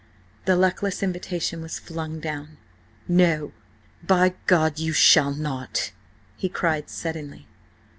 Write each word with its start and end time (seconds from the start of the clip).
The 0.45 0.55
luckless 0.55 1.03
invitation 1.03 1.61
was 1.61 1.77
flung 1.77 2.19
down. 2.19 2.57
"No, 3.07 3.51
by 4.01 4.33
God 4.47 4.79
you 4.79 4.93
shall 4.93 5.29
not!" 5.31 5.91
he 6.37 6.49
cried 6.49 6.89
suddenly. 6.89 7.45